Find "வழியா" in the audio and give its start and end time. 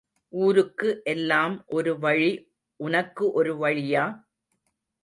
3.57-4.05